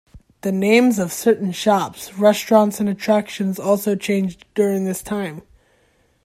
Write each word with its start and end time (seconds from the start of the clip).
The 0.41 0.51
names 0.51 0.97
of 0.97 1.13
certain 1.13 1.51
shops, 1.51 2.15
restaurants, 2.17 2.79
and 2.79 2.89
attractions 2.89 3.59
also 3.59 3.95
changed 3.95 4.45
during 4.55 4.83
this 4.85 5.03
time. 5.03 5.43